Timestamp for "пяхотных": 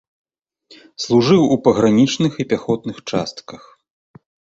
2.55-2.97